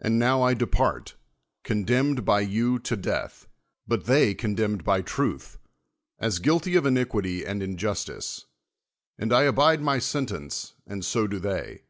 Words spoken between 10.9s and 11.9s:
so do they.